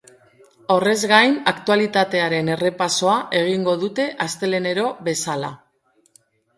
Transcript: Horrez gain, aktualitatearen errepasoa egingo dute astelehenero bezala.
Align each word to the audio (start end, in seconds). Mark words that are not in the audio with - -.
Horrez 0.75 0.95
gain, 1.11 1.35
aktualitatearen 1.51 2.51
errepasoa 2.55 3.21
egingo 3.43 3.79
dute 3.87 4.11
astelehenero 4.29 4.91
bezala. 5.13 5.57